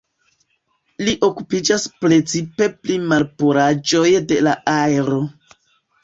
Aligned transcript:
Li 1.07 1.11
okupiĝas 1.25 1.83
precipe 2.05 2.69
pri 2.85 2.95
malpuraĵoj 3.11 4.07
de 4.31 4.39
la 4.47 4.55
aero. 4.73 5.19